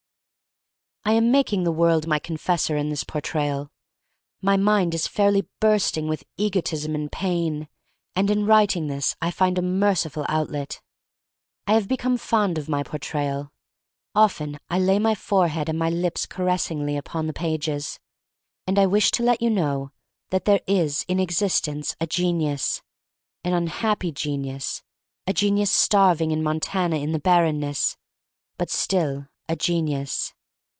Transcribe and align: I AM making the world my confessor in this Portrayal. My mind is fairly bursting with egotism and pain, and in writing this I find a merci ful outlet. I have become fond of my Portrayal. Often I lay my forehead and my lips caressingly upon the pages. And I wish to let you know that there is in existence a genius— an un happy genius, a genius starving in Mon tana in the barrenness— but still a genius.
I 1.03 1.13
AM 1.13 1.31
making 1.31 1.63
the 1.63 1.71
world 1.71 2.05
my 2.05 2.19
confessor 2.19 2.77
in 2.77 2.89
this 2.89 3.03
Portrayal. 3.03 3.71
My 4.39 4.55
mind 4.55 4.93
is 4.93 5.07
fairly 5.07 5.47
bursting 5.59 6.07
with 6.07 6.23
egotism 6.37 6.93
and 6.93 7.11
pain, 7.11 7.67
and 8.15 8.29
in 8.29 8.45
writing 8.45 8.85
this 8.85 9.15
I 9.19 9.31
find 9.31 9.57
a 9.57 9.63
merci 9.63 10.09
ful 10.09 10.27
outlet. 10.29 10.79
I 11.65 11.73
have 11.73 11.87
become 11.87 12.19
fond 12.19 12.59
of 12.59 12.69
my 12.69 12.83
Portrayal. 12.83 13.51
Often 14.13 14.59
I 14.69 14.77
lay 14.77 14.99
my 14.99 15.15
forehead 15.15 15.69
and 15.69 15.77
my 15.79 15.89
lips 15.89 16.27
caressingly 16.27 16.95
upon 16.95 17.25
the 17.25 17.33
pages. 17.33 17.99
And 18.67 18.77
I 18.77 18.85
wish 18.85 19.09
to 19.13 19.23
let 19.23 19.41
you 19.41 19.49
know 19.49 19.89
that 20.29 20.45
there 20.45 20.61
is 20.67 21.03
in 21.07 21.19
existence 21.19 21.95
a 21.99 22.05
genius— 22.05 22.83
an 23.43 23.53
un 23.53 23.67
happy 23.67 24.11
genius, 24.11 24.83
a 25.25 25.33
genius 25.33 25.71
starving 25.71 26.29
in 26.29 26.43
Mon 26.43 26.59
tana 26.59 26.97
in 26.97 27.11
the 27.11 27.19
barrenness— 27.19 27.97
but 28.59 28.69
still 28.69 29.27
a 29.49 29.55
genius. 29.55 30.35